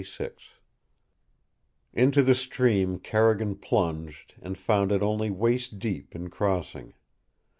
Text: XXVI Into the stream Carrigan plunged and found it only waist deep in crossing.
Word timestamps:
XXVI 0.01 0.31
Into 1.93 2.23
the 2.23 2.33
stream 2.33 2.97
Carrigan 2.97 3.55
plunged 3.55 4.33
and 4.41 4.57
found 4.57 4.91
it 4.91 5.03
only 5.03 5.29
waist 5.29 5.77
deep 5.77 6.15
in 6.15 6.31
crossing. 6.31 6.95